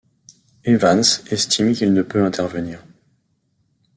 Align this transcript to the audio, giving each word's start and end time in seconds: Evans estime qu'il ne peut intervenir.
Evans 0.63 1.21
estime 1.29 1.73
qu'il 1.75 1.93
ne 1.93 2.01
peut 2.01 2.25
intervenir. 2.25 2.81